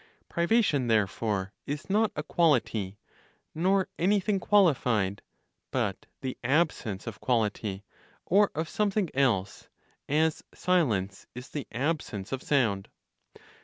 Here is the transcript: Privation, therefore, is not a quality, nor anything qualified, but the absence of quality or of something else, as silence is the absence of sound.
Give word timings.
Privation, 0.29 0.87
therefore, 0.87 1.53
is 1.67 1.87
not 1.87 2.11
a 2.15 2.23
quality, 2.23 2.97
nor 3.53 3.87
anything 3.99 4.39
qualified, 4.39 5.21
but 5.69 6.07
the 6.21 6.39
absence 6.43 7.05
of 7.05 7.21
quality 7.21 7.83
or 8.25 8.49
of 8.55 8.67
something 8.67 9.11
else, 9.13 9.69
as 10.09 10.43
silence 10.55 11.27
is 11.35 11.49
the 11.49 11.67
absence 11.71 12.31
of 12.31 12.41
sound. 12.41 12.89